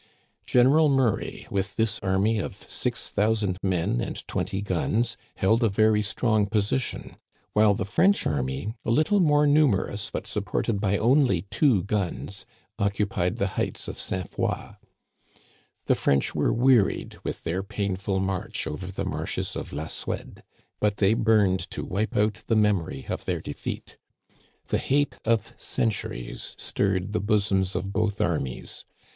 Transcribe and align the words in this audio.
General 0.47 0.89
Murray, 0.89 1.45
with 1.51 1.75
this 1.75 1.99
army 1.99 2.39
of 2.39 2.67
six 2.67 3.11
thousand 3.11 3.59
men 3.61 4.01
and 4.01 4.27
twenty 4.27 4.59
guns, 4.59 5.15
held 5.35 5.63
a 5.63 5.69
very 5.69 6.01
strong 6.01 6.47
position, 6.47 7.17
while 7.53 7.75
the 7.75 7.85
French 7.85 8.25
army, 8.25 8.73
a 8.83 8.89
little 8.89 9.19
more 9.19 9.45
numerous, 9.45 10.09
but 10.09 10.25
supported 10.25 10.77
Digitized 10.77 10.81
by 10.81 10.89
VjOOQIC 10.97 10.97
THE 10.97 10.97
PLAINS 10.97 11.05
OF 11.05 11.13
ABRAHAM. 11.13 11.25
20I 11.25 11.27
by 11.29 11.31
only 11.35 11.41
two 11.51 11.83
guns, 11.83 12.45
occupied 12.79 13.37
the 13.37 13.47
heights 13.49 13.87
of 13.87 13.99
St. 13.99 14.27
Foy. 14.27 14.69
The 15.85 15.93
French 15.93 16.33
were 16.33 16.51
wearied 16.51 17.17
with 17.23 17.43
their 17.43 17.61
painful 17.61 18.19
march 18.19 18.65
over 18.65 18.87
the 18.91 19.05
marshes 19.05 19.55
of 19.55 19.71
]l.a 19.71 19.85
Suède, 19.85 20.41
but 20.79 20.97
they 20.97 21.13
burned 21.13 21.69
to 21.69 21.85
wipe 21.85 22.17
out 22.17 22.41
the 22.47 22.55
memory 22.55 23.05
of 23.07 23.25
their 23.25 23.39
defeat. 23.39 23.97
The 24.69 24.79
hate 24.79 25.19
of 25.25 25.53
centuries 25.57 26.55
stirred 26.57 27.13
the 27.13 27.19
bosoms 27.21 27.75
of 27.75 27.93
both 27.93 28.19
armies. 28.19 28.83